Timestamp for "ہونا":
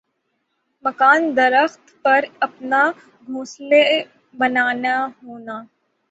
5.21-5.57